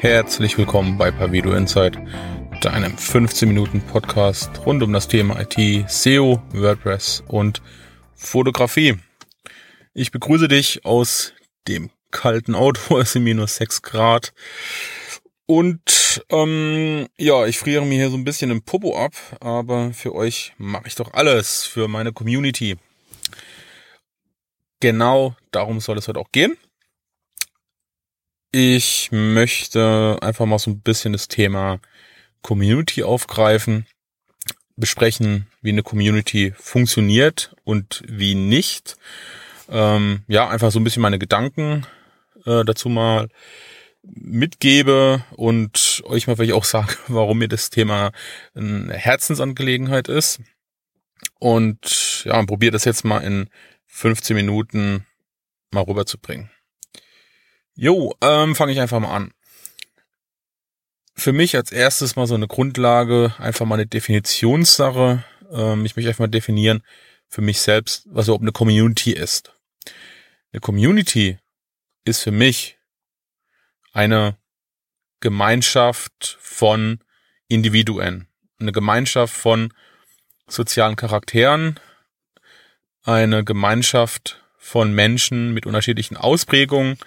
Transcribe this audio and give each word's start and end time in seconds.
Herzlich 0.00 0.56
willkommen 0.56 0.96
bei 0.96 1.10
Pavido 1.10 1.52
Insight, 1.52 1.98
deinem 2.62 2.96
15 2.96 3.46
Minuten 3.46 3.82
Podcast 3.82 4.50
rund 4.64 4.82
um 4.82 4.94
das 4.94 5.08
Thema 5.08 5.38
IT, 5.38 5.90
SEO, 5.90 6.40
WordPress 6.54 7.22
und 7.28 7.60
Fotografie. 8.14 8.96
Ich 9.92 10.10
begrüße 10.10 10.48
dich 10.48 10.86
aus 10.86 11.34
dem 11.68 11.90
kalten 12.10 12.54
Auto, 12.54 12.98
es 12.98 13.12
sind 13.12 13.24
minus 13.24 13.56
6 13.56 13.82
Grad. 13.82 14.32
Und 15.44 16.24
ähm, 16.30 17.06
ja, 17.18 17.44
ich 17.44 17.58
friere 17.58 17.84
mir 17.84 17.96
hier 17.96 18.08
so 18.08 18.16
ein 18.16 18.24
bisschen 18.24 18.50
im 18.50 18.62
Popo 18.62 18.96
ab, 18.96 19.12
aber 19.40 19.92
für 19.92 20.14
euch 20.14 20.54
mache 20.56 20.86
ich 20.86 20.94
doch 20.94 21.12
alles, 21.12 21.64
für 21.64 21.88
meine 21.88 22.14
Community. 22.14 22.78
Genau 24.80 25.36
darum 25.50 25.78
soll 25.78 25.98
es 25.98 26.08
heute 26.08 26.20
auch 26.20 26.32
gehen. 26.32 26.56
Ich 28.52 29.10
möchte 29.12 30.18
einfach 30.22 30.44
mal 30.44 30.58
so 30.58 30.72
ein 30.72 30.80
bisschen 30.80 31.12
das 31.12 31.28
Thema 31.28 31.78
Community 32.42 33.04
aufgreifen, 33.04 33.86
besprechen, 34.76 35.46
wie 35.62 35.68
eine 35.68 35.84
Community 35.84 36.52
funktioniert 36.56 37.54
und 37.62 38.02
wie 38.08 38.34
nicht. 38.34 38.96
Ähm, 39.68 40.24
ja, 40.26 40.48
einfach 40.48 40.72
so 40.72 40.80
ein 40.80 40.84
bisschen 40.84 41.02
meine 41.02 41.20
Gedanken 41.20 41.86
äh, 42.44 42.64
dazu 42.64 42.88
mal 42.88 43.28
mitgebe 44.02 45.24
und 45.36 46.02
euch 46.06 46.26
mal 46.26 46.34
vielleicht 46.34 46.54
auch 46.54 46.64
sage, 46.64 46.96
warum 47.06 47.38
mir 47.38 47.48
das 47.48 47.70
Thema 47.70 48.10
eine 48.54 48.94
Herzensangelegenheit 48.94 50.08
ist. 50.08 50.40
Und 51.38 52.24
ja, 52.24 52.44
probiere 52.44 52.72
das 52.72 52.84
jetzt 52.84 53.04
mal 53.04 53.20
in 53.20 53.48
15 53.86 54.34
Minuten 54.34 55.06
mal 55.70 55.82
rüberzubringen. 55.82 56.50
Jo, 57.82 58.14
ähm, 58.20 58.54
fange 58.54 58.72
ich 58.72 58.80
einfach 58.80 59.00
mal 59.00 59.16
an. 59.16 59.32
Für 61.14 61.32
mich 61.32 61.56
als 61.56 61.72
erstes 61.72 62.14
mal 62.14 62.26
so 62.26 62.34
eine 62.34 62.46
Grundlage, 62.46 63.34
einfach 63.38 63.64
mal 63.64 63.76
eine 63.76 63.86
Definitionssache. 63.86 65.24
Ähm, 65.50 65.86
ich 65.86 65.96
möchte 65.96 66.10
einfach 66.10 66.18
mal 66.18 66.28
definieren 66.28 66.82
für 67.26 67.40
mich 67.40 67.62
selbst, 67.62 68.04
was 68.10 68.26
überhaupt 68.26 68.42
eine 68.42 68.52
Community 68.52 69.12
ist. 69.12 69.54
Eine 70.52 70.60
Community 70.60 71.38
ist 72.04 72.22
für 72.22 72.32
mich 72.32 72.76
eine 73.94 74.36
Gemeinschaft 75.20 76.36
von 76.38 77.00
Individuen, 77.48 78.28
eine 78.58 78.72
Gemeinschaft 78.72 79.34
von 79.34 79.72
sozialen 80.46 80.96
Charakteren, 80.96 81.80
eine 83.04 83.42
Gemeinschaft 83.42 84.44
von 84.58 84.92
Menschen 84.92 85.54
mit 85.54 85.64
unterschiedlichen 85.64 86.18
Ausprägungen, 86.18 86.98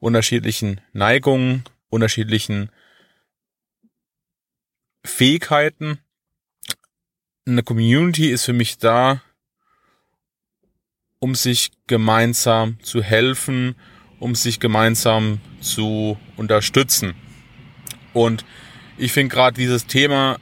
unterschiedlichen 0.00 0.80
Neigungen, 0.92 1.64
unterschiedlichen 1.88 2.70
Fähigkeiten. 5.04 5.98
Eine 7.46 7.62
Community 7.62 8.30
ist 8.30 8.44
für 8.44 8.52
mich 8.52 8.78
da, 8.78 9.22
um 11.18 11.34
sich 11.34 11.70
gemeinsam 11.86 12.82
zu 12.82 13.02
helfen, 13.02 13.76
um 14.18 14.34
sich 14.34 14.58
gemeinsam 14.60 15.40
zu 15.60 16.18
unterstützen. 16.36 17.14
Und 18.12 18.44
ich 18.96 19.12
finde 19.12 19.34
gerade 19.34 19.56
dieses 19.56 19.86
Thema 19.86 20.38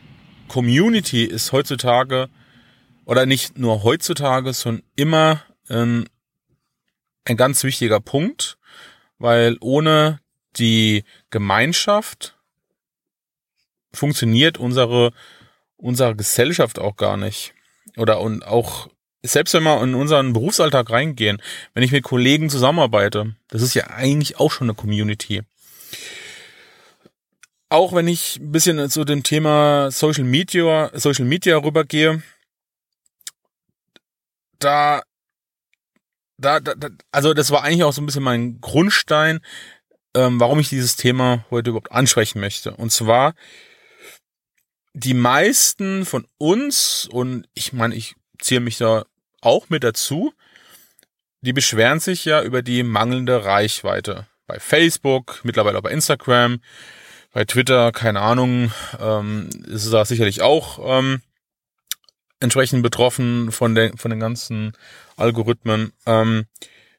Community 0.49 1.25
ist 1.25 1.53
heutzutage 1.53 2.29
oder 3.05 3.27
nicht 3.27 3.59
nur 3.59 3.83
heutzutage, 3.85 4.53
sondern 4.53 4.83
immer 4.97 5.43
ein, 5.69 6.09
ein 7.25 7.37
ganz 7.37 7.65
wichtiger 7.65 8.01
Punkt, 8.01 8.58
weil 9.19 9.57
ohne 9.61 10.21
die 10.57 11.05
Gemeinschaft 11.31 12.37
funktioniert 13.93 14.59
unsere 14.59 15.13
unsere 15.77 16.17
Gesellschaft 16.17 16.79
auch 16.79 16.97
gar 16.97 17.17
nicht. 17.17 17.55
Oder 17.97 18.21
und 18.21 18.45
auch 18.45 18.89
selbst 19.23 19.55
wenn 19.55 19.65
wir 19.65 19.83
in 19.83 19.95
unseren 19.95 20.33
Berufsalltag 20.33 20.91
reingehen, 20.91 21.43
wenn 21.75 21.83
ich 21.83 21.93
mit 21.93 22.05
Kollegen 22.05 22.51
zusammenarbeite, 22.51 23.35
das 23.49 23.63
ist 23.63 23.75
ja 23.75 23.89
eigentlich 23.89 24.39
auch 24.39 24.51
schon 24.51 24.69
eine 24.69 24.75
Community. 24.75 25.43
Auch 27.69 27.95
wenn 27.95 28.09
ich 28.09 28.37
ein 28.37 28.53
bisschen 28.53 28.89
zu 28.89 29.05
dem 29.05 29.23
Thema 29.23 29.91
Social 29.91 30.25
Media, 30.25 30.91
Social 30.95 31.27
Media 31.27 31.57
rübergehe, 31.59 32.23
da, 34.59 35.03
da, 36.39 36.61
da, 36.61 36.89
also 37.13 37.35
das 37.35 37.51
war 37.51 37.63
eigentlich 37.65 37.85
auch 37.85 37.93
so 37.93 38.01
ein 38.01 38.07
bisschen 38.07 38.23
mein 38.23 38.61
Grundstein, 38.61 39.41
ähm, 40.15 40.41
warum 40.41 40.59
ich 40.61 40.69
dieses 40.69 40.97
Thema 40.97 41.45
heute 41.51 41.71
überhaupt 41.71 41.93
ansprechen 41.93 42.41
möchte. 42.41 42.75
Und 42.75 42.91
zwar, 42.91 43.35
die 44.95 45.15
meisten 45.15 46.05
von 46.07 46.27
uns, 46.39 47.09
und 47.11 47.49
ich 47.55 47.73
meine, 47.73 47.95
ich 47.95 48.15
ziehe 48.41 48.61
mich 48.61 48.79
da 48.79 49.05
auch 49.41 49.69
mit 49.69 49.85
dazu, 49.85 50.33
die 51.41 51.53
beschweren 51.53 52.01
sich 52.01 52.25
ja 52.25 52.43
über 52.43 52.63
die 52.63 52.83
mangelnde 52.83 53.45
Reichweite. 53.45 54.27
Bei 54.47 54.59
Facebook, 54.59 55.41
mittlerweile 55.43 55.79
auch 55.79 55.83
bei 55.83 55.91
Instagram, 55.91 56.61
bei 57.33 57.45
Twitter, 57.45 57.93
keine 57.93 58.21
Ahnung, 58.21 58.73
ähm, 58.99 59.51
ist 59.67 59.85
es 59.85 59.91
da 59.91 60.05
sicherlich 60.05 60.41
auch 60.41 60.99
ähm, 60.99 61.21
entsprechend 62.41 62.83
betroffen 62.83 63.53
von, 63.53 63.75
den 63.75 63.97
von 63.97 64.11
den 64.11 64.21
ganzen 64.21 64.73
Algorithmen. 65.17 65.93
Ähm, 66.07 66.47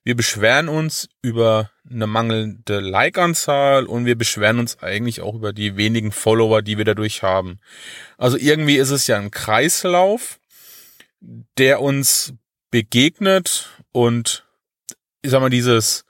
wir 0.04 0.16
beschweren 0.16 0.70
uns 0.70 1.10
über 1.22 1.72
eine 1.90 2.08
mangelnde 2.08 2.80
Like-Anzahl 2.80 3.86
und 3.86 4.06
wir 4.06 4.18
beschweren 4.18 4.60
uns 4.60 4.80
eigentlich 4.80 5.22
auch 5.22 5.36
über 5.36 5.54
die 5.54 5.76
wenigen 5.78 6.12
Follower, 6.12 6.62
die 6.62 6.78
wir 6.78 6.86
dadurch 6.86 7.24
haben. 7.24 7.60
Also 8.18 8.38
irgendwie 8.38 8.78
ist 8.78 8.92
es 8.92 9.08
ja 9.08 9.18
ein 9.18 9.32
Kreislauf, 9.32 10.40
der 11.58 11.82
uns 11.82 12.34
begegnet 12.72 13.70
und 13.92 14.46
ich 15.22 15.32
sag 15.32 15.42
mal, 15.42 15.50
dieses 15.50 16.06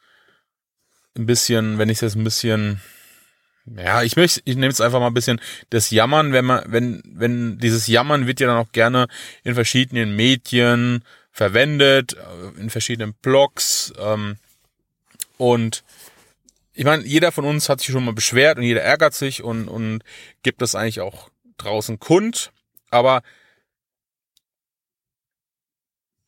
ein 1.18 1.26
bisschen, 1.26 1.78
wenn 1.78 1.90
ich 1.90 1.98
es 1.98 2.02
jetzt 2.02 2.16
ein 2.16 2.24
bisschen, 2.24 2.82
ja, 3.66 4.04
ich 4.04 4.16
möchte, 4.16 4.42
ich 4.46 4.56
nehme 4.56 4.72
es 4.72 4.82
einfach 4.82 5.00
mal 5.00 5.08
ein 5.08 5.14
bisschen 5.14 5.42
das 5.70 5.92
Jammern, 5.92 6.34
wenn 6.34 6.46
man, 6.46 6.64
wenn, 6.68 7.04
wenn 7.06 7.60
dieses 7.60 7.88
Jammern 7.88 8.28
wird 8.28 8.40
ja 8.40 8.48
dann 8.48 8.58
auch 8.58 8.72
gerne 8.72 9.08
in 9.44 9.54
verschiedenen 9.54 10.16
Medien 10.16 11.04
verwendet, 11.32 12.14
äh, 12.14 12.60
in 12.60 12.70
verschiedenen 12.70 13.14
Blogs, 13.14 13.94
ähm, 14.00 14.38
und 15.38 15.86
ich 16.74 16.84
meine, 16.84 17.06
jeder 17.06 17.32
von 17.32 17.46
uns 17.46 17.70
hat 17.70 17.80
sich 17.80 17.92
schon 17.92 18.04
mal 18.04 18.14
beschwert 18.14 18.58
und 18.58 18.64
jeder 18.64 18.82
ärgert 18.82 19.14
sich 19.14 19.42
und, 19.42 19.70
und 19.70 20.04
gibt 20.44 20.62
das 20.62 20.76
eigentlich 20.76 21.00
auch 21.00 21.30
draußen 21.58 22.00
kund, 22.00 22.52
aber 22.90 23.24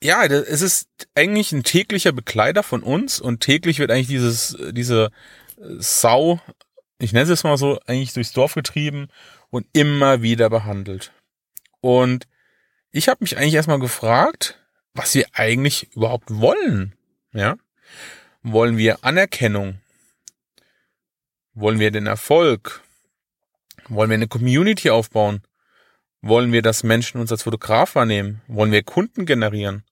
ja, 0.04 0.26
es 0.26 0.62
ist 0.62 0.88
eigentlich 1.14 1.52
ein 1.52 1.64
täglicher 1.64 2.12
Begleiter 2.12 2.64
von 2.64 2.84
uns 2.84 3.20
und 3.20 3.42
täglich 3.42 3.80
wird 3.80 3.92
eigentlich 3.92 4.08
dieses, 4.08 4.58
diese 4.72 5.12
Sau, 5.58 6.40
ich 7.02 7.14
nenne 7.14 7.32
es 7.32 7.44
mal 7.44 7.58
so, 7.58 7.80
eigentlich 7.88 8.14
durchs 8.14 8.32
Dorf 8.32 8.54
getrieben 8.54 9.08
und 9.50 9.66
immer 9.74 10.22
wieder 10.22 10.50
behandelt. 10.50 11.12
Und 11.80 12.28
ich 12.92 13.08
habe 13.10 13.20
mich 13.22 13.38
eigentlich 13.38 13.56
erstmal 13.56 13.80
gefragt, 13.80 14.60
was 14.94 15.16
wir 15.16 15.26
eigentlich 15.34 15.92
überhaupt 15.96 16.30
wollen. 16.30 16.94
Ja? 17.34 17.56
Wollen 18.44 18.78
wir 18.78 19.04
Anerkennung? 19.04 19.80
Wollen 21.54 21.80
wir 21.80 21.92
den 21.92 22.06
Erfolg? 22.06 22.82
Wollen 23.88 24.10
wir 24.10 24.16
eine 24.16 24.28
Community 24.28 24.90
aufbauen? 24.92 25.42
Wollen 26.22 26.52
wir, 26.52 26.62
dass 26.62 26.84
Menschen 26.84 27.20
uns 27.20 27.32
als 27.32 27.44
Fotograf 27.44 27.96
wahrnehmen? 27.96 28.42
Wollen 28.48 28.72
wir 28.72 28.84
Kunden 28.84 29.26
generieren? 29.26 29.84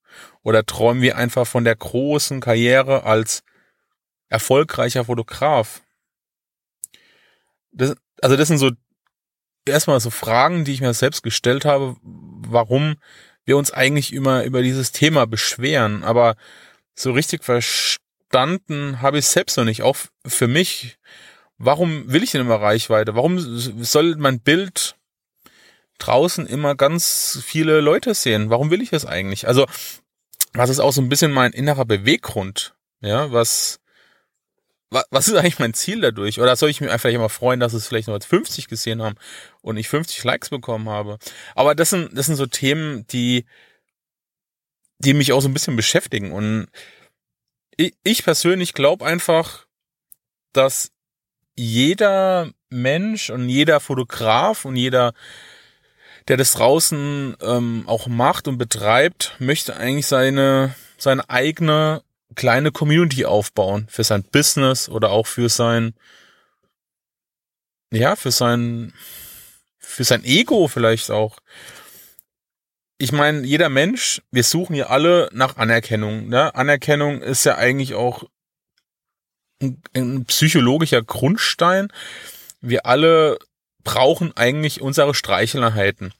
Oder 0.43 0.63
träumen 0.63 1.01
wir 1.01 1.17
einfach 1.17 1.47
von 1.47 1.63
der 1.63 1.75
großen 1.75 2.39
Karriere 2.39 3.03
als 3.03 3.43
erfolgreicher 4.27 5.05
Fotograf? 5.05 5.81
Das, 7.71 7.95
also 8.21 8.35
das 8.35 8.47
sind 8.47 8.57
so 8.57 8.71
erstmal 9.65 9.99
so 9.99 10.09
Fragen, 10.09 10.65
die 10.65 10.73
ich 10.73 10.81
mir 10.81 10.93
selbst 10.93 11.23
gestellt 11.23 11.65
habe, 11.65 11.95
warum 12.01 12.95
wir 13.45 13.57
uns 13.57 13.71
eigentlich 13.71 14.13
immer 14.13 14.43
über 14.43 14.61
dieses 14.61 14.91
Thema 14.91 15.25
beschweren. 15.25 16.03
Aber 16.03 16.35
so 16.95 17.11
richtig 17.11 17.43
verstanden 17.43 19.01
habe 19.01 19.17
ich 19.17 19.25
es 19.25 19.31
selbst 19.31 19.57
noch 19.57 19.65
nicht. 19.65 19.83
Auch 19.83 19.97
für 20.25 20.47
mich, 20.47 20.97
warum 21.57 22.11
will 22.11 22.23
ich 22.23 22.31
denn 22.31 22.41
immer 22.41 22.61
Reichweite? 22.61 23.15
Warum 23.15 23.39
soll 23.39 24.15
mein 24.17 24.39
Bild 24.39 24.95
draußen 25.97 26.47
immer 26.47 26.75
ganz 26.75 27.39
viele 27.43 27.81
Leute 27.81 28.13
sehen? 28.13 28.49
Warum 28.49 28.71
will 28.71 28.81
ich 28.81 28.89
das 28.89 29.05
eigentlich? 29.05 29.47
Also 29.47 29.65
was 30.53 30.69
ist 30.69 30.79
auch 30.79 30.93
so 30.93 31.01
ein 31.01 31.09
bisschen 31.09 31.31
mein 31.31 31.51
innerer 31.51 31.85
Beweggrund? 31.85 32.73
Ja, 33.01 33.31
was, 33.31 33.78
was, 34.91 35.27
ist 35.27 35.35
eigentlich 35.35 35.59
mein 35.59 35.73
Ziel 35.73 36.01
dadurch? 36.01 36.39
Oder 36.39 36.55
soll 36.55 36.69
ich 36.69 36.81
mich 36.81 36.89
einfach 36.89 37.09
immer 37.09 37.29
freuen, 37.29 37.59
dass 37.59 37.73
es 37.73 37.87
vielleicht 37.87 38.07
nur 38.07 38.15
als 38.15 38.25
50 38.25 38.67
gesehen 38.67 39.01
haben 39.01 39.15
und 39.61 39.77
ich 39.77 39.87
50 39.87 40.23
Likes 40.23 40.49
bekommen 40.49 40.89
habe? 40.89 41.19
Aber 41.55 41.75
das 41.75 41.91
sind, 41.91 42.17
das 42.17 42.25
sind 42.25 42.35
so 42.35 42.47
Themen, 42.47 43.05
die, 43.07 43.45
die 44.97 45.13
mich 45.13 45.31
auch 45.31 45.41
so 45.41 45.47
ein 45.47 45.53
bisschen 45.53 45.75
beschäftigen. 45.75 46.31
Und 46.31 46.67
ich, 47.77 47.93
ich 48.03 48.23
persönlich 48.23 48.73
glaube 48.73 49.05
einfach, 49.05 49.67
dass 50.53 50.91
jeder 51.55 52.51
Mensch 52.69 53.29
und 53.29 53.47
jeder 53.47 53.79
Fotograf 53.79 54.65
und 54.65 54.75
jeder, 54.75 55.13
der 56.27 56.37
das 56.37 56.53
draußen 56.53 57.35
ähm, 57.41 57.83
auch 57.85 58.07
macht 58.07 58.47
und 58.47 58.57
betreibt, 58.57 59.35
möchte 59.39 59.75
eigentlich 59.75 60.07
seine, 60.07 60.73
seine 60.97 61.29
eigene 61.29 62.01
kleine 62.35 62.71
Community 62.71 63.25
aufbauen 63.25 63.87
für 63.89 64.03
sein 64.03 64.23
Business 64.23 64.89
oder 64.89 65.11
auch 65.11 65.27
für 65.27 65.49
sein, 65.49 65.93
ja, 67.91 68.15
für 68.15 68.31
sein, 68.31 68.93
für 69.77 70.03
sein 70.03 70.23
Ego 70.23 70.67
vielleicht 70.67 71.11
auch. 71.11 71.39
Ich 72.97 73.11
meine, 73.11 73.45
jeder 73.45 73.69
Mensch, 73.69 74.21
wir 74.31 74.43
suchen 74.43 74.75
ja 74.75 74.87
alle 74.87 75.29
nach 75.31 75.57
Anerkennung. 75.57 76.27
Ne? 76.27 76.53
Anerkennung 76.53 77.21
ist 77.21 77.45
ja 77.45 77.55
eigentlich 77.55 77.93
auch 77.93 78.25
ein, 79.61 79.81
ein 79.95 80.25
psychologischer 80.25 81.01
Grundstein. 81.01 81.87
Wir 82.61 82.85
alle 82.85 83.39
brauchen 83.83 84.35
eigentlich 84.35 84.81
unsere 84.81 85.15
Streicheleinheiten. 85.15 86.13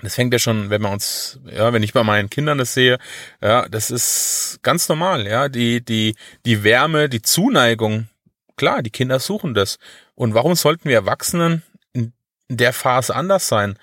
Das 0.00 0.16
fängt 0.16 0.32
ja 0.32 0.38
schon, 0.38 0.70
wenn 0.70 0.82
man 0.82 0.92
uns, 0.92 1.38
ja, 1.46 1.72
wenn 1.72 1.82
ich 1.82 1.92
bei 1.92 2.02
meinen 2.02 2.28
Kindern 2.28 2.58
das 2.58 2.74
sehe, 2.74 2.98
ja, 3.40 3.68
das 3.68 3.90
ist 3.90 4.58
ganz 4.62 4.88
normal, 4.88 5.26
ja, 5.26 5.48
die, 5.48 5.84
die, 5.84 6.16
die 6.44 6.64
Wärme, 6.64 7.08
die 7.08 7.22
Zuneigung, 7.22 8.08
klar, 8.56 8.82
die 8.82 8.90
Kinder 8.90 9.20
suchen 9.20 9.54
das. 9.54 9.78
Und 10.14 10.34
warum 10.34 10.54
sollten 10.54 10.88
wir 10.88 10.96
Erwachsenen 10.96 11.62
in 11.92 12.12
der 12.48 12.72
Phase 12.72 13.14
anders 13.14 13.48
sein? 13.48 13.78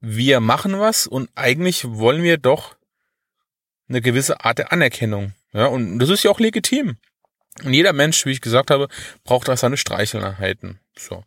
Wir 0.00 0.40
machen 0.40 0.78
was 0.78 1.06
und 1.06 1.30
eigentlich 1.34 1.84
wollen 1.88 2.22
wir 2.22 2.38
doch 2.38 2.76
eine 3.88 4.00
gewisse 4.00 4.44
Art 4.44 4.58
der 4.58 4.72
Anerkennung. 4.72 5.32
Ja, 5.52 5.66
und 5.66 5.98
das 5.98 6.10
ist 6.10 6.22
ja 6.22 6.30
auch 6.30 6.40
legitim. 6.40 6.98
Und 7.64 7.72
jeder 7.72 7.92
Mensch, 7.92 8.24
wie 8.26 8.32
ich 8.32 8.40
gesagt 8.40 8.70
habe, 8.70 8.88
braucht 9.24 9.48
auch 9.48 9.56
seine 9.56 9.76
Streicheleinheiten. 9.76 10.78
So. 10.96 11.24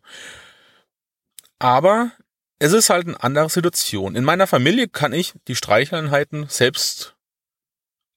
Aber 1.58 2.12
es 2.62 2.72
ist 2.72 2.90
halt 2.90 3.08
eine 3.08 3.20
andere 3.20 3.48
Situation. 3.48 4.14
In 4.14 4.22
meiner 4.22 4.46
Familie 4.46 4.86
kann 4.86 5.12
ich 5.12 5.34
die 5.48 5.56
Streicheleinheiten 5.56 6.46
selbst 6.48 7.16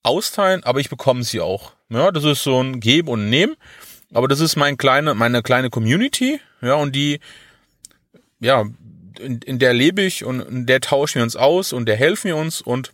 austeilen, 0.04 0.64
aber 0.64 0.80
ich 0.80 0.92
bekomme 0.92 1.24
sie 1.24 1.42
auch. 1.42 1.72
Ja, 1.90 2.12
das 2.12 2.26
ist 2.26 2.44
so 2.44 2.62
ein 2.62 2.80
Geben 2.80 3.08
und 3.08 3.28
Nehmen. 3.32 3.56
Aber 4.14 4.28
das 4.28 4.42
ist 4.42 4.56
mein 4.56 4.78
kleine, 4.78 5.16
meine 5.16 5.42
kleine 5.42 5.72
Community. 5.72 6.40
Ja, 6.62 6.76
und 6.76 6.96
die, 6.96 7.22
ja, 8.40 8.66
in, 9.20 9.40
in 9.42 9.58
der 9.58 9.74
lebe 9.74 10.04
ich 10.04 10.24
und 10.24 10.42
in 10.42 10.68
der 10.68 10.80
tauschen 10.80 11.16
wir 11.16 11.24
uns 11.24 11.36
aus 11.36 11.74
und 11.74 11.88
der 11.88 11.96
helfen 11.96 12.28
wir 12.28 12.38
uns 12.38 12.62
und 12.62 12.94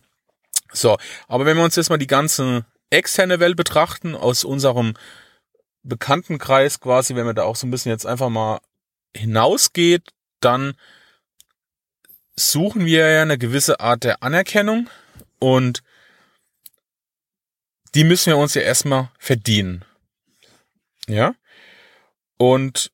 so. 0.72 0.96
Aber 1.28 1.44
wenn 1.44 1.58
wir 1.58 1.64
uns 1.64 1.76
jetzt 1.76 1.90
mal 1.90 1.98
die 1.98 2.06
ganze 2.06 2.64
externe 2.88 3.40
Welt 3.40 3.58
betrachten, 3.58 4.14
aus 4.16 4.44
unserem 4.44 4.94
Bekanntenkreis 5.82 6.80
quasi, 6.80 7.14
wenn 7.14 7.26
man 7.26 7.36
da 7.36 7.42
auch 7.42 7.56
so 7.56 7.66
ein 7.66 7.70
bisschen 7.70 7.92
jetzt 7.92 8.06
einfach 8.06 8.30
mal 8.30 8.60
hinausgeht, 9.14 10.14
dann 10.40 10.72
suchen 12.36 12.86
wir 12.86 13.08
ja 13.10 13.22
eine 13.22 13.38
gewisse 13.38 13.80
Art 13.80 14.04
der 14.04 14.22
Anerkennung 14.22 14.88
und 15.38 15.82
die 17.94 18.04
müssen 18.04 18.30
wir 18.30 18.38
uns 18.38 18.54
ja 18.54 18.62
erstmal 18.62 19.10
verdienen. 19.18 19.84
Ja? 21.06 21.34
Und 22.38 22.90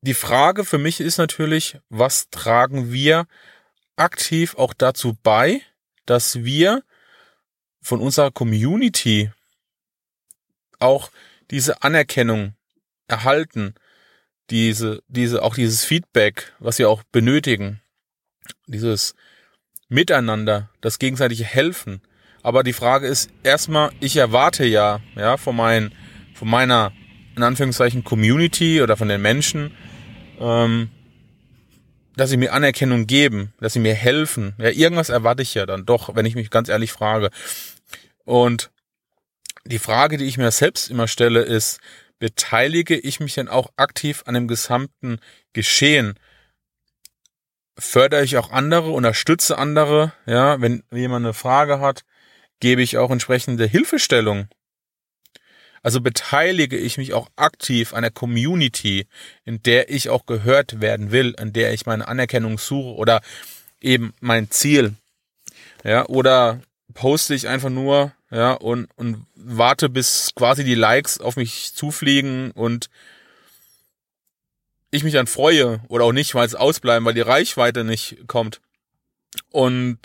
die 0.00 0.14
Frage 0.14 0.64
für 0.64 0.78
mich 0.78 1.00
ist 1.00 1.18
natürlich, 1.18 1.78
was 1.88 2.30
tragen 2.30 2.90
wir 2.90 3.26
aktiv 3.96 4.56
auch 4.56 4.72
dazu 4.74 5.16
bei, 5.22 5.60
dass 6.06 6.42
wir 6.42 6.82
von 7.82 8.00
unserer 8.00 8.30
Community 8.30 9.30
auch 10.78 11.10
diese 11.50 11.82
Anerkennung 11.82 12.54
erhalten, 13.08 13.74
diese, 14.50 15.02
diese, 15.06 15.42
auch 15.42 15.54
dieses 15.54 15.84
Feedback, 15.84 16.52
was 16.58 16.78
wir 16.78 16.88
auch 16.88 17.02
benötigen 17.04 17.81
dieses 18.66 19.14
Miteinander, 19.88 20.70
das 20.80 20.98
gegenseitige 20.98 21.44
Helfen. 21.44 22.00
Aber 22.42 22.62
die 22.62 22.72
Frage 22.72 23.06
ist 23.06 23.30
erstmal, 23.42 23.90
ich 24.00 24.16
erwarte 24.16 24.64
ja, 24.64 25.00
ja, 25.16 25.36
von 25.36 25.54
meinen, 25.54 25.94
von 26.34 26.48
meiner, 26.48 26.92
in 27.36 27.42
Anführungszeichen, 27.42 28.02
Community 28.02 28.82
oder 28.82 28.96
von 28.96 29.08
den 29.08 29.22
Menschen, 29.22 29.72
ähm, 30.40 30.90
dass 32.16 32.30
sie 32.30 32.36
mir 32.36 32.52
Anerkennung 32.52 33.06
geben, 33.06 33.52
dass 33.60 33.74
sie 33.74 33.80
mir 33.80 33.94
helfen. 33.94 34.54
Ja, 34.58 34.70
irgendwas 34.70 35.08
erwarte 35.08 35.42
ich 35.42 35.54
ja 35.54 35.66
dann 35.66 35.86
doch, 35.86 36.14
wenn 36.14 36.26
ich 36.26 36.34
mich 36.34 36.50
ganz 36.50 36.68
ehrlich 36.68 36.92
frage. 36.92 37.30
Und 38.24 38.70
die 39.64 39.78
Frage, 39.78 40.16
die 40.16 40.24
ich 40.24 40.38
mir 40.38 40.50
selbst 40.50 40.90
immer 40.90 41.08
stelle, 41.08 41.42
ist, 41.42 41.80
beteilige 42.18 42.96
ich 42.96 43.20
mich 43.20 43.34
denn 43.34 43.48
auch 43.48 43.72
aktiv 43.76 44.22
an 44.26 44.34
dem 44.34 44.48
gesamten 44.48 45.18
Geschehen? 45.52 46.14
Fördere 47.78 48.24
ich 48.24 48.36
auch 48.36 48.50
andere, 48.50 48.90
unterstütze 48.90 49.58
andere. 49.58 50.12
Ja, 50.26 50.60
wenn 50.60 50.82
jemand 50.92 51.24
eine 51.24 51.34
Frage 51.34 51.80
hat, 51.80 52.04
gebe 52.60 52.82
ich 52.82 52.98
auch 52.98 53.10
entsprechende 53.10 53.66
Hilfestellung. 53.66 54.48
Also 55.82 56.00
beteilige 56.00 56.76
ich 56.76 56.96
mich 56.96 57.12
auch 57.12 57.28
aktiv 57.34 57.92
an 57.92 58.02
der 58.02 58.12
Community, 58.12 59.08
in 59.44 59.62
der 59.62 59.90
ich 59.90 60.10
auch 60.10 60.26
gehört 60.26 60.80
werden 60.80 61.10
will, 61.10 61.34
in 61.40 61.52
der 61.52 61.72
ich 61.72 61.86
meine 61.86 62.06
Anerkennung 62.06 62.58
suche 62.58 62.94
oder 62.94 63.20
eben 63.80 64.14
mein 64.20 64.50
Ziel. 64.50 64.94
Ja, 65.82 66.06
oder 66.06 66.60
poste 66.94 67.34
ich 67.34 67.48
einfach 67.48 67.70
nur, 67.70 68.12
ja, 68.30 68.52
und, 68.52 68.88
und 68.94 69.26
warte, 69.34 69.88
bis 69.88 70.32
quasi 70.36 70.62
die 70.62 70.76
Likes 70.76 71.20
auf 71.20 71.36
mich 71.36 71.74
zufliegen 71.74 72.52
und 72.52 72.88
ich 74.92 75.02
mich 75.02 75.14
dann 75.14 75.26
freue 75.26 75.80
oder 75.88 76.04
auch 76.04 76.12
nicht, 76.12 76.34
weil 76.34 76.46
es 76.46 76.54
ausbleiben, 76.54 77.04
weil 77.04 77.14
die 77.14 77.22
Reichweite 77.22 77.82
nicht 77.82 78.28
kommt. 78.28 78.60
Und 79.50 79.98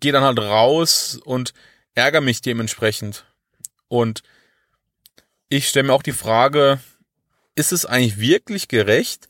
gehe 0.00 0.12
dann 0.12 0.24
halt 0.24 0.38
raus 0.40 1.20
und 1.24 1.52
ärgere 1.94 2.22
mich 2.22 2.40
dementsprechend. 2.40 3.24
Und 3.88 4.22
ich 5.48 5.68
stelle 5.68 5.88
mir 5.88 5.92
auch 5.92 6.02
die 6.02 6.12
Frage, 6.12 6.80
ist 7.54 7.70
es 7.70 7.84
eigentlich 7.86 8.18
wirklich 8.18 8.66
gerecht, 8.68 9.28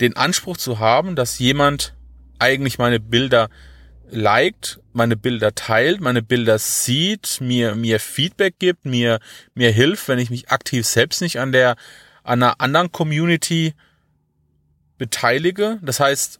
den 0.00 0.16
Anspruch 0.16 0.56
zu 0.56 0.78
haben, 0.78 1.14
dass 1.14 1.38
jemand 1.38 1.94
eigentlich 2.38 2.78
meine 2.78 3.00
Bilder 3.00 3.50
liked, 4.10 4.80
meine 4.94 5.16
Bilder 5.16 5.54
teilt, 5.54 6.00
meine 6.00 6.22
Bilder 6.22 6.58
sieht, 6.58 7.42
mir, 7.42 7.74
mir 7.74 8.00
Feedback 8.00 8.58
gibt, 8.58 8.86
mir, 8.86 9.20
mir 9.54 9.70
hilft, 9.70 10.08
wenn 10.08 10.18
ich 10.18 10.30
mich 10.30 10.50
aktiv 10.50 10.86
selbst 10.86 11.20
nicht 11.20 11.38
an 11.38 11.52
der 11.52 11.76
an 12.28 12.42
einer 12.42 12.60
anderen 12.60 12.92
Community 12.92 13.74
beteilige. 14.98 15.78
Das 15.82 16.00
heißt, 16.00 16.38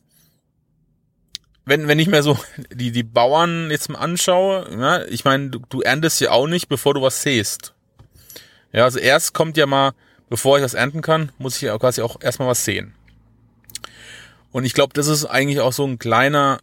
wenn, 1.64 1.88
wenn 1.88 1.98
ich 1.98 2.08
mir 2.08 2.22
so 2.22 2.38
die, 2.72 2.92
die 2.92 3.02
Bauern 3.02 3.70
jetzt 3.70 3.88
mal 3.88 3.98
anschaue, 3.98 4.68
ja, 4.70 5.04
ich 5.04 5.24
meine, 5.24 5.50
du, 5.50 5.60
du 5.68 5.80
erntest 5.80 6.20
ja 6.20 6.30
auch 6.30 6.46
nicht, 6.46 6.68
bevor 6.68 6.94
du 6.94 7.02
was 7.02 7.22
säst. 7.22 7.74
Ja, 8.72 8.84
also 8.84 8.98
erst 8.98 9.32
kommt 9.32 9.56
ja 9.56 9.66
mal, 9.66 9.92
bevor 10.28 10.58
ich 10.58 10.62
das 10.62 10.74
ernten 10.74 11.00
kann, 11.00 11.32
muss 11.38 11.56
ich 11.56 11.62
ja 11.62 11.78
quasi 11.78 12.02
auch 12.02 12.20
erstmal 12.20 12.48
was 12.48 12.64
sehen. 12.64 12.94
Und 14.50 14.64
ich 14.64 14.74
glaube, 14.74 14.92
das 14.94 15.06
ist 15.06 15.24
eigentlich 15.24 15.60
auch 15.60 15.72
so 15.72 15.86
ein 15.86 15.98
kleiner, 15.98 16.60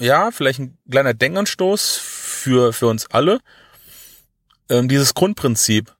ja, 0.00 0.30
vielleicht 0.30 0.60
ein 0.60 0.78
kleiner 0.90 1.14
Denkanstoß 1.14 1.98
für, 1.98 2.72
für 2.72 2.86
uns 2.86 3.10
alle. 3.10 3.40
Ähm, 4.70 4.88
dieses 4.88 5.12
Grundprinzip 5.12 5.94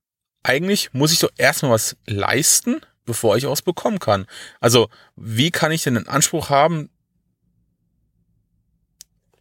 eigentlich 0.45 0.93
muss 0.93 1.13
ich 1.13 1.19
doch 1.19 1.31
erstmal 1.37 1.73
was 1.73 1.97
leisten, 2.07 2.81
bevor 3.05 3.37
ich 3.37 3.47
was 3.47 3.63
bekommen 3.63 3.99
kann. 3.99 4.27
Also, 4.61 4.89
wie 5.17 5.51
kann 5.51 5.73
ich 5.73 5.83
denn 5.83 5.95
den 5.95 6.07
Anspruch 6.07 6.51
haben, 6.51 6.91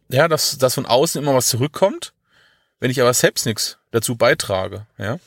ja, 0.08 0.28
dass, 0.28 0.58
dass 0.58 0.74
von 0.74 0.86
außen 0.86 1.22
immer 1.22 1.34
was 1.34 1.46
zurückkommt, 1.46 2.12
wenn 2.80 2.90
ich 2.90 3.00
aber 3.00 3.14
selbst 3.14 3.46
nichts 3.46 3.78
dazu 3.92 4.16
beitrage, 4.16 4.86
ja? 4.98 5.18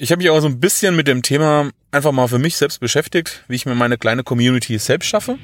Ich 0.00 0.12
habe 0.12 0.22
mich 0.22 0.30
aber 0.30 0.40
so 0.40 0.46
ein 0.46 0.60
bisschen 0.60 0.94
mit 0.94 1.08
dem 1.08 1.22
Thema 1.22 1.72
einfach 1.90 2.12
mal 2.12 2.28
für 2.28 2.38
mich 2.38 2.56
selbst 2.56 2.78
beschäftigt, 2.78 3.42
wie 3.48 3.56
ich 3.56 3.66
mir 3.66 3.74
meine 3.74 3.98
kleine 3.98 4.22
Community 4.22 4.78
selbst 4.78 5.08
schaffe. 5.08 5.38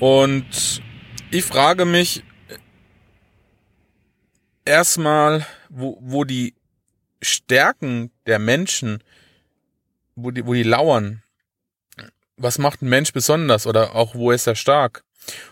Und 0.00 0.82
ich 1.30 1.44
frage 1.44 1.84
mich 1.84 2.24
erstmal, 4.64 5.46
wo, 5.68 5.96
wo 6.00 6.24
die 6.24 6.55
Stärken 7.22 8.10
der 8.26 8.38
Menschen, 8.38 9.02
wo 10.14 10.30
die, 10.30 10.46
wo 10.46 10.54
die 10.54 10.62
lauern. 10.62 11.22
Was 12.36 12.58
macht 12.58 12.82
ein 12.82 12.88
Mensch 12.88 13.12
besonders 13.12 13.66
oder 13.66 13.94
auch 13.94 14.14
wo 14.14 14.30
ist 14.30 14.46
er 14.46 14.56
stark? 14.56 15.04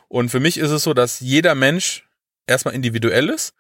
Und 0.09 0.31
für 0.31 0.41
mich 0.41 0.59
ist 0.59 0.71
es 0.71 0.83
so, 0.83 0.95
dass 0.95 1.21
jeder 1.21 1.55
Mensch 1.55 2.07
erstmal 2.47 2.75
individuell 2.75 3.31
ist 3.31 3.55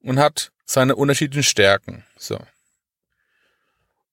und 0.00 0.18
hat 0.18 0.52
seine 0.64 0.96
unterschiedlichen 0.96 1.44
Stärken. 1.44 2.04
So. 2.16 2.38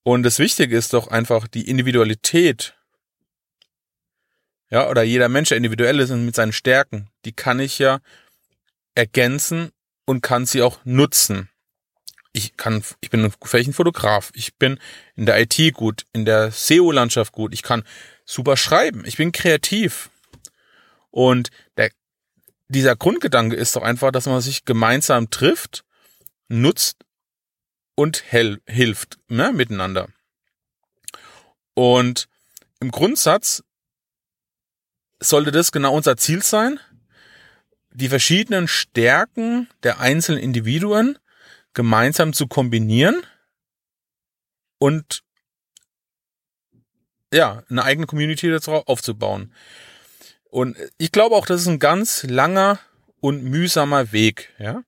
Und 0.04 0.24
das 0.24 0.40
Wichtige 0.40 0.78
ist 0.78 0.94
doch 0.94 1.08
einfach 1.08 1.48
die 1.48 1.68
Individualität. 1.68 2.76
Ja, 4.70 4.90
oder 4.90 5.04
jeder 5.04 5.30
Mensch, 5.30 5.50
der 5.50 5.58
individuell 5.58 6.00
ist 6.00 6.12
und 6.12 6.26
mit 6.26 6.36
seinen 6.36 6.54
Stärken, 6.54 7.10
die 7.24 7.34
kann 7.34 7.60
ich 7.60 7.80
ja 7.80 8.00
ergänzen 8.94 9.72
und 10.06 10.22
kann 10.22 10.46
sie 10.46 10.62
auch 10.62 10.80
nutzen. 10.86 11.50
Ich 12.36 12.58
kann, 12.58 12.84
ich 13.00 13.10
bin 13.10 13.32
vielleicht 13.44 13.70
ein 13.70 13.74
Fotograf, 13.74 14.32
ich 14.36 14.56
bin 14.56 14.78
in 15.16 15.26
der 15.26 15.40
IT 15.40 15.74
gut, 15.74 16.06
in 16.12 16.26
der 16.26 16.52
SEO-Landschaft 16.52 17.32
gut, 17.32 17.54
ich 17.54 17.64
kann 17.64 17.84
super 18.26 18.58
schreiben, 18.58 19.06
ich 19.06 19.16
bin 19.16 19.32
kreativ. 19.32 20.10
Und 21.12 21.50
der, 21.78 21.92
dieser 22.68 22.98
Grundgedanke 22.98 23.56
ist 23.56 23.76
doch 23.78 23.84
einfach, 23.84 24.12
dass 24.12 24.26
man 24.26 24.42
sich 24.42 24.66
gemeinsam 24.66 25.30
trifft, 25.30 25.86
nutzt 26.50 26.98
und 27.96 28.24
hel 28.28 28.60
hilft 28.68 29.18
ne, 29.30 29.54
miteinander. 29.54 30.10
Und 31.74 32.28
im 32.82 32.92
Grundsatz 32.92 33.64
sollte 35.22 35.52
das 35.52 35.72
genau 35.72 35.96
unser 35.96 36.18
Ziel 36.18 36.44
sein, 36.44 36.82
die 37.92 38.10
verschiedenen 38.10 38.68
Stärken 38.68 39.70
der 39.84 40.02
einzelnen 40.02 40.42
Individuen 40.42 41.18
gemeinsam 41.76 42.34
zu 42.34 42.48
kombinieren 42.48 43.22
und 44.80 45.22
ja, 47.32 47.64
eine 47.70 47.84
eigene 47.84 48.08
Community 48.08 48.50
darauf 48.50 48.88
aufzubauen. 48.88 49.54
Und 50.50 50.78
ich 50.98 51.12
glaube 51.12 51.36
auch, 51.36 51.46
das 51.46 51.62
ist 51.62 51.68
ein 51.68 51.80
ganz 51.80 52.24
langer 52.24 52.80
und 53.20 53.44
mühsamer 53.44 54.12
Weg, 54.12 54.54
ja. 54.58 54.84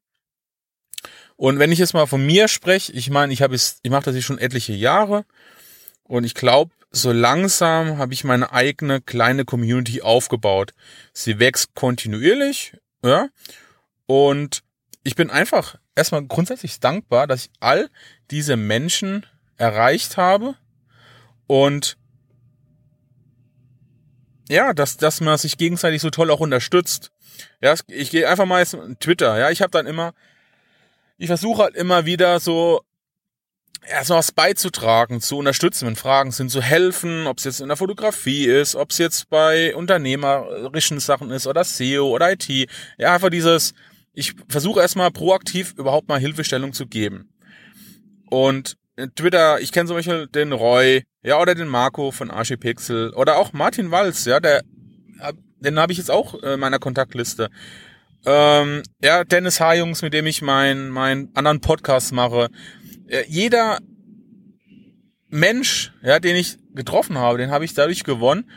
Und 1.35 1.59
wenn 1.59 1.71
ich 1.71 1.77
jetzt 1.77 1.93
mal 1.93 2.07
von 2.07 2.25
mir 2.25 2.47
spreche, 2.47 2.91
ich 2.93 3.11
meine, 3.11 3.31
ich 3.31 3.43
habe 3.43 3.53
es, 3.53 3.79
ich 3.83 3.91
mache 3.91 4.05
das 4.05 4.15
jetzt 4.15 4.23
schon 4.23 4.39
etliche 4.39 4.73
Jahre 4.73 5.23
und 6.03 6.23
ich 6.23 6.33
glaube, 6.33 6.71
so 6.89 7.11
langsam 7.11 7.97
habe 7.97 8.13
ich 8.13 8.23
meine 8.23 8.53
eigene 8.53 9.01
kleine 9.01 9.45
Community 9.45 10.01
aufgebaut. 10.01 10.73
Sie 11.13 11.37
wächst 11.37 11.75
kontinuierlich, 11.75 12.77
ja. 13.03 13.27
Und 14.05 14.63
ich 15.03 15.15
bin 15.15 15.29
einfach 15.29 15.77
erstmal 15.97 16.25
grundsätzlich 16.25 16.79
dankbar, 16.79 17.27
dass 17.27 17.45
ich 17.45 17.51
all 17.59 17.89
diese 18.31 18.55
Menschen 18.55 19.25
erreicht 19.57 20.17
habe 20.17 20.55
und 21.47 21.97
ja, 24.49 24.73
dass, 24.73 24.95
dass 24.97 25.19
man 25.19 25.37
sich 25.37 25.57
gegenseitig 25.57 26.01
so 26.01 26.09
toll 26.09 26.31
auch 26.31 26.39
unterstützt. 26.39 27.11
Ja, 27.61 27.73
ich 27.87 28.11
gehe 28.11 28.29
einfach 28.29 28.45
mal 28.45 28.63
in 28.63 28.97
Twitter, 28.99 29.37
ja, 29.37 29.49
ich 29.49 29.61
habe 29.61 29.71
dann 29.71 29.87
immer, 29.87 30.13
ich 31.17 31.27
versuche 31.27 31.63
halt 31.63 31.75
immer 31.75 32.05
wieder 32.05 32.39
so 32.39 32.81
erstmal 33.87 34.19
was 34.19 34.31
beizutragen, 34.31 35.21
zu 35.21 35.37
unterstützen, 35.37 35.87
wenn 35.87 35.95
Fragen 35.95 36.31
sind, 36.31 36.49
zu 36.51 36.61
helfen, 36.61 37.27
ob 37.27 37.39
es 37.39 37.43
jetzt 37.43 37.61
in 37.61 37.67
der 37.67 37.77
Fotografie 37.77 38.45
ist, 38.45 38.75
ob 38.75 38.91
es 38.91 38.97
jetzt 38.97 39.29
bei 39.29 39.75
unternehmerischen 39.75 40.99
Sachen 40.99 41.31
ist 41.31 41.47
oder 41.47 41.63
SEO 41.63 42.07
oder 42.07 42.31
IT. 42.31 42.47
Ja, 42.97 43.13
einfach 43.13 43.29
dieses, 43.29 43.73
ich 44.17 44.33
versuche 44.49 44.79
erstmal 44.79 45.11
proaktiv 45.11 45.75
überhaupt 45.77 46.09
mal 46.09 46.19
Hilfestellung 46.19 46.73
zu 46.73 46.87
geben. 46.87 47.29
Und 48.31 48.75
Twitter, 49.15 49.61
ich 49.61 49.71
kenne 49.71 49.85
zum 49.85 49.95
Beispiel 49.95 50.25
den 50.25 50.53
Roy, 50.53 51.03
ja, 51.21 51.39
oder 51.39 51.53
den 51.53 51.67
Marco 51.67 52.09
von 52.09 52.31
Archipixel 52.31 53.13
oder 53.13 53.37
auch 53.37 53.53
Martin 53.53 53.91
Walz, 53.91 54.25
ja, 54.25 54.39
der, 54.39 54.63
den 55.59 55.77
habe 55.77 55.91
ich 55.91 55.99
jetzt 55.99 56.09
auch 56.09 56.33
in 56.33 56.59
meiner 56.59 56.79
Kontaktliste. 56.79 57.51
Ähm, 58.25 58.81
ja, 59.03 59.23
Dennis 59.23 59.59
H. 59.59 59.75
Jungs, 59.75 60.01
mit 60.01 60.15
dem 60.15 60.25
ich 60.25 60.41
meinen 60.41 60.89
mein 60.89 61.29
anderen 61.35 61.61
Podcast 61.61 62.11
mache. 62.11 62.49
Äh, 63.07 63.23
jeder 63.27 63.77
Mensch, 65.29 65.93
ja, 66.01 66.19
den 66.19 66.35
ich 66.35 66.57
getroffen 66.73 67.19
habe, 67.19 67.37
den 67.37 67.51
habe 67.51 67.65
ich 67.65 67.75
dadurch 67.75 68.03
gewonnen, 68.03 68.49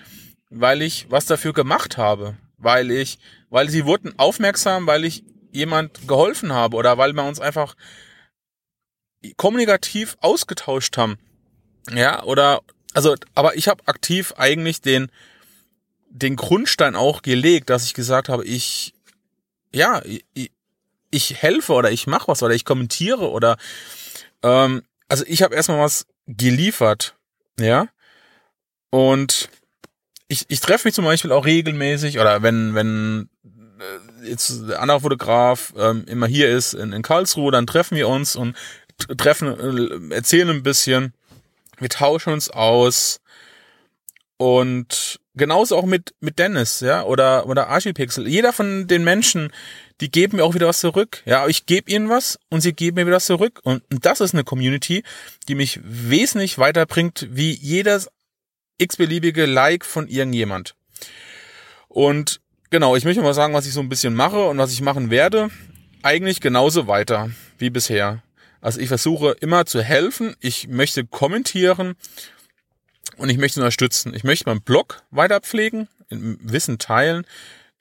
weil 0.49 0.81
ich 0.81 1.11
was 1.11 1.27
dafür 1.27 1.53
gemacht 1.53 1.99
habe, 1.99 2.39
weil 2.57 2.91
ich, 2.91 3.19
weil 3.51 3.69
sie 3.69 3.85
wurden 3.85 4.19
aufmerksam, 4.19 4.87
weil 4.87 5.05
ich 5.05 5.23
jemand 5.53 6.07
geholfen 6.07 6.53
habe 6.53 6.77
oder 6.77 6.99
weil 6.99 7.13
wir 7.13 7.25
uns 7.25 7.41
einfach 7.41 7.75
kommunikativ 9.37 10.17
ausgetauscht 10.21 10.97
haben. 10.97 11.19
Ja, 11.93 12.23
oder 12.25 12.63
also, 12.95 13.15
aber 13.35 13.57
ich 13.57 13.69
habe 13.69 13.87
aktiv 13.87 14.35
eigentlich 14.37 14.81
den 14.81 15.11
den 16.13 16.35
Grundstein 16.35 16.97
auch 16.97 17.23
gelegt, 17.23 17.71
dass 17.71 17.85
ich 17.85 17.95
gesagt 17.95 18.29
habe, 18.29 18.45
ich 18.45 18.95
ja, 19.73 20.03
ich, 20.35 20.51
ich 21.11 21.43
helfe 21.43 21.73
oder 21.73 21.91
ich 21.91 22.07
mache 22.07 22.29
was 22.29 22.43
oder 22.43 22.55
ich 22.55 22.65
kommentiere 22.65 23.31
oder 23.31 23.57
ähm, 24.43 24.83
also 25.09 25.25
ich 25.27 25.43
habe 25.43 25.55
erstmal 25.55 25.79
was 25.79 26.07
geliefert, 26.27 27.17
ja. 27.59 27.89
Und 28.91 29.51
ich, 30.27 30.47
ich 30.49 30.61
treffe 30.61 30.87
mich 30.89 30.95
zum 30.95 31.05
Beispiel 31.05 31.33
auch 31.33 31.45
regelmäßig 31.45 32.19
oder 32.19 32.43
wenn, 32.43 32.75
wenn 32.75 33.29
äh, 33.45 34.10
jetzt 34.23 34.69
der 34.69 34.81
andere 34.81 35.01
Fotograf 35.01 35.73
ähm, 35.77 36.05
immer 36.07 36.27
hier 36.27 36.49
ist 36.49 36.75
in, 36.75 36.93
in 36.93 37.03
Karlsruhe, 37.03 37.53
dann 37.53 37.67
treffen 37.67 37.97
wir 37.97 38.09
uns 38.09 38.37
und 38.37 38.57
treffen, 39.17 40.11
äh, 40.11 40.15
erzählen 40.15 40.51
ein 40.51 40.63
bisschen, 40.63 41.15
wir 41.79 41.89
tauschen 41.89 42.33
uns 42.33 42.51
aus 42.51 43.21
und 44.37 45.21
genauso 45.35 45.77
auch 45.77 45.85
mit, 45.85 46.15
mit 46.21 46.39
Dennis, 46.39 46.81
ja, 46.81 47.03
oder, 47.05 47.47
oder 47.47 47.69
Archipixel. 47.69 48.27
Jeder 48.27 48.53
von 48.53 48.87
den 48.87 49.05
Menschen, 49.05 49.53
die 50.01 50.11
geben 50.11 50.39
mir 50.39 50.45
auch 50.45 50.55
wieder 50.55 50.67
was 50.67 50.81
zurück. 50.81 51.23
Ja, 51.27 51.47
ich 51.47 51.67
gebe 51.67 51.91
ihnen 51.91 52.09
was 52.09 52.39
und 52.49 52.61
sie 52.61 52.73
geben 52.73 52.97
mir 52.97 53.07
wieder 53.07 53.17
was 53.17 53.27
zurück. 53.27 53.61
Und, 53.65 53.83
und 53.91 54.07
das 54.07 54.21
ist 54.21 54.35
eine 54.35 54.45
Community, 54.45 55.03
die 55.49 55.55
mich 55.55 55.81
wesentlich 55.83 56.59
weiterbringt, 56.59 57.29
wie 57.31 57.53
jedes 57.53 58.09
x-beliebige 58.79 59.47
Like 59.47 59.85
von 59.85 60.09
irgendjemand. 60.09 60.75
Und 61.89 62.40
genau, 62.71 62.97
ich 62.97 63.05
möchte 63.05 63.23
mal 63.23 63.35
sagen, 63.35 63.55
was 63.55 63.67
ich 63.67 63.73
so 63.73 63.81
ein 63.81 63.89
bisschen 63.89 64.15
mache 64.15 64.49
und 64.49 64.59
was 64.59 64.73
ich 64.73 64.81
machen 64.81 65.11
werde. 65.11 65.51
Eigentlich 66.03 66.41
genauso 66.41 66.87
weiter 66.87 67.31
wie 67.59 67.71
bisher. 67.71 68.23
Also 68.61 68.81
ich 68.81 68.89
versuche 68.89 69.37
immer 69.41 69.67
zu 69.67 69.83
helfen. 69.83 70.35
Ich 70.41 70.69
möchte 70.69 71.05
kommentieren 71.05 71.97
und 73.17 73.29
ich 73.29 73.39
möchte 73.39 73.61
unterstützen. 73.61 74.15
Ich 74.15 74.25
möchte 74.25 74.49
meinen 74.49 74.63
Blog 74.63 75.03
weiter 75.11 75.41
pflegen, 75.41 75.89
Wissen 76.09 76.79
teilen. 76.79 77.27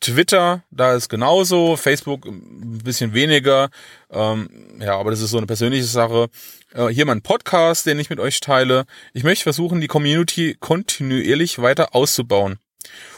Twitter, 0.02 0.64
da 0.72 0.96
ist 0.96 1.10
genauso, 1.10 1.76
Facebook 1.76 2.26
ein 2.26 2.80
bisschen 2.84 3.14
weniger, 3.14 3.70
ähm, 4.10 4.50
ja, 4.80 4.98
aber 4.98 5.12
das 5.12 5.20
ist 5.20 5.32
so 5.32 5.38
eine 5.38 5.48
persönliche 5.48 5.84
Sache. 5.84 6.30
Äh, 6.74 6.88
hier 6.88 7.06
mein 7.06 7.22
Podcast, 7.22 7.86
den 7.86 8.00
ich 8.00 8.10
mit 8.10 8.20
euch 8.20 8.40
teile. 8.40 8.86
Ich 9.14 9.24
möchte 9.24 9.44
versuchen, 9.44 9.82
die 9.82 9.88
Community 9.88 10.56
kontinuierlich 10.58 11.62
weiter 11.62 11.96
auszubauen. 11.96 12.60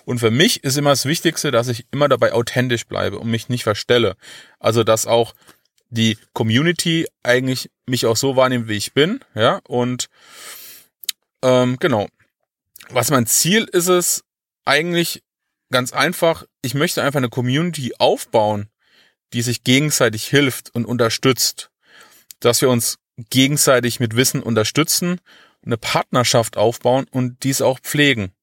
Und 0.06 0.20
für 0.20 0.32
mich 0.32 0.64
ist 0.64 0.78
immer 0.78 0.90
das 0.92 1.06
Wichtigste, 1.06 1.52
dass 1.52 1.68
ich 1.68 1.86
immer 1.92 2.10
dabei 2.10 2.34
authentisch 2.34 2.86
bleibe 2.88 3.20
und 3.20 3.30
mich 3.30 3.50
nicht 3.50 3.64
verstelle. 3.64 4.16
Also, 4.60 4.84
dass 4.84 5.08
auch 5.08 5.34
die 5.90 6.18
Community 6.34 7.08
eigentlich 7.22 7.70
mich 7.86 8.06
auch 8.06 8.18
so 8.18 8.36
wahrnimmt, 8.36 8.68
wie 8.68 8.78
ich 8.78 8.94
bin, 8.94 9.20
ja, 9.36 9.60
und 9.68 10.10
ähm, 11.44 11.78
genau. 11.80 12.08
Was 12.90 13.10
mein 13.12 13.28
Ziel 13.28 13.68
ist 13.72 13.88
es, 13.88 14.24
eigentlich 14.66 15.24
ganz 15.72 15.94
einfach, 15.94 16.46
ich 16.62 16.74
möchte 16.74 17.02
einfach 17.02 17.18
eine 17.18 17.30
Community 17.30 17.94
aufbauen, 17.98 18.70
die 19.34 19.42
sich 19.42 19.64
gegenseitig 19.64 20.28
hilft 20.28 20.74
und 20.76 20.86
unterstützt, 20.86 21.72
dass 22.40 22.62
wir 22.62 22.70
uns 22.70 22.98
gegenseitig 23.30 24.00
mit 24.00 24.16
Wissen 24.16 24.44
unterstützen, 24.44 25.20
eine 25.66 25.78
Partnerschaft 25.78 26.58
aufbauen 26.58 27.06
und 27.12 27.44
dies 27.44 27.62
auch 27.62 27.80
pflegen. 27.80 28.34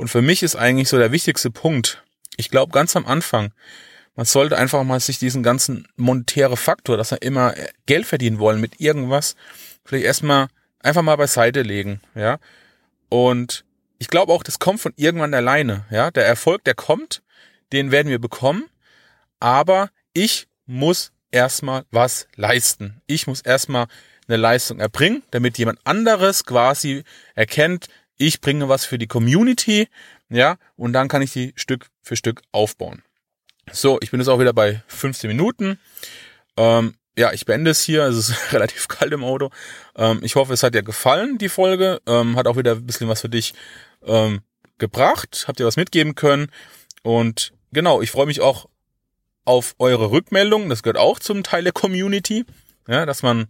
Und 0.00 0.08
für 0.08 0.22
mich 0.22 0.42
ist 0.42 0.56
eigentlich 0.56 0.88
so 0.88 0.96
der 0.96 1.12
wichtigste 1.12 1.50
Punkt, 1.50 2.02
ich 2.38 2.48
glaube 2.48 2.72
ganz 2.72 2.96
am 2.96 3.04
Anfang, 3.04 3.52
man 4.16 4.24
sollte 4.24 4.56
einfach 4.56 4.82
mal 4.82 4.98
sich 4.98 5.18
diesen 5.18 5.42
ganzen 5.42 5.86
monetäre 5.96 6.56
Faktor, 6.56 6.96
dass 6.96 7.10
wir 7.10 7.20
immer 7.20 7.54
Geld 7.84 8.06
verdienen 8.06 8.38
wollen 8.38 8.62
mit 8.62 8.80
irgendwas, 8.80 9.36
vielleicht 9.84 10.06
erstmal 10.06 10.48
einfach 10.78 11.02
mal 11.02 11.16
beiseite 11.16 11.60
legen, 11.60 12.00
ja. 12.14 12.38
Und 13.10 13.66
ich 13.98 14.08
glaube 14.08 14.32
auch, 14.32 14.42
das 14.42 14.58
kommt 14.58 14.80
von 14.80 14.94
irgendwann 14.96 15.34
alleine. 15.34 15.84
Ja, 15.90 16.10
der 16.10 16.24
Erfolg, 16.24 16.64
der 16.64 16.74
kommt, 16.74 17.20
den 17.70 17.90
werden 17.90 18.08
wir 18.08 18.18
bekommen. 18.18 18.64
Aber 19.38 19.90
ich 20.14 20.48
muss 20.64 21.12
erstmal 21.30 21.84
was 21.90 22.26
leisten. 22.36 23.02
Ich 23.06 23.26
muss 23.26 23.42
erstmal 23.42 23.86
eine 24.28 24.38
Leistung 24.38 24.80
erbringen, 24.80 25.22
damit 25.30 25.58
jemand 25.58 25.78
anderes 25.84 26.46
quasi 26.46 27.04
erkennt, 27.34 27.88
ich 28.20 28.40
bringe 28.40 28.68
was 28.68 28.84
für 28.84 28.98
die 28.98 29.06
Community, 29.06 29.88
ja, 30.28 30.56
und 30.76 30.92
dann 30.92 31.08
kann 31.08 31.22
ich 31.22 31.32
die 31.32 31.52
Stück 31.56 31.88
für 32.02 32.16
Stück 32.16 32.42
aufbauen. 32.52 33.02
So, 33.72 33.98
ich 34.02 34.10
bin 34.10 34.20
jetzt 34.20 34.28
auch 34.28 34.40
wieder 34.40 34.52
bei 34.52 34.82
15 34.88 35.28
Minuten. 35.28 35.78
Ähm, 36.56 36.94
ja, 37.16 37.32
ich 37.32 37.46
beende 37.46 37.70
es 37.70 37.82
hier. 37.82 38.04
Es 38.04 38.16
ist 38.16 38.34
relativ 38.52 38.88
kalt 38.88 39.12
im 39.12 39.24
Auto. 39.24 39.50
Ähm, 39.96 40.20
ich 40.22 40.34
hoffe, 40.34 40.52
es 40.52 40.62
hat 40.62 40.74
dir 40.74 40.82
gefallen, 40.82 41.38
die 41.38 41.48
Folge. 41.48 42.00
Ähm, 42.06 42.36
hat 42.36 42.46
auch 42.46 42.56
wieder 42.56 42.72
ein 42.72 42.86
bisschen 42.86 43.08
was 43.08 43.22
für 43.22 43.28
dich 43.28 43.54
ähm, 44.04 44.40
gebracht, 44.78 45.44
habt 45.48 45.60
ihr 45.60 45.66
was 45.66 45.76
mitgeben 45.76 46.14
können. 46.14 46.50
Und 47.02 47.52
genau, 47.72 48.02
ich 48.02 48.10
freue 48.10 48.26
mich 48.26 48.40
auch 48.40 48.68
auf 49.44 49.74
eure 49.78 50.10
Rückmeldungen. 50.10 50.68
Das 50.68 50.82
gehört 50.82 50.98
auch 50.98 51.18
zum 51.18 51.42
Teil 51.42 51.64
der 51.64 51.72
Community, 51.72 52.44
ja, 52.86 53.06
dass 53.06 53.22
man 53.22 53.48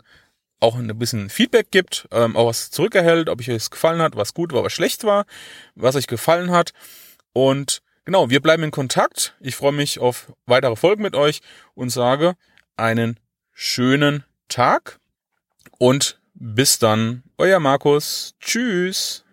auch 0.61 0.77
ein 0.77 0.99
bisschen 0.99 1.31
Feedback 1.31 1.71
gibt, 1.71 2.07
ähm, 2.13 2.37
auch 2.37 2.49
was 2.49 2.71
zurückerhält, 2.71 3.29
ob 3.29 3.41
euch 3.41 3.49
es 3.49 3.71
gefallen 3.71 4.01
hat, 4.01 4.17
was 4.17 4.35
gut 4.35 4.53
war, 4.53 4.63
was 4.63 4.73
schlecht 4.73 5.05
war, 5.05 5.27
was 5.75 5.97
euch 5.97 6.07
gefallen 6.07 6.51
hat. 6.51 6.73
Und 7.33 7.83
genau, 8.05 8.31
wir 8.31 8.41
bleiben 8.41 8.63
in 8.63 8.71
Kontakt. 8.71 9.37
Ich 9.41 9.57
freue 9.57 9.73
mich 9.73 9.99
auf 9.99 10.33
weitere 10.47 10.77
Folgen 10.77 11.03
mit 11.03 11.17
euch 11.17 11.41
und 11.75 11.91
sage 11.91 12.35
einen 12.77 13.19
schönen 13.53 14.25
Tag 14.49 15.01
Und 15.79 16.21
bis 16.35 16.79
dann, 16.79 17.23
euer 17.39 17.61
Markus. 17.61 18.35
Tschüss. 18.41 19.25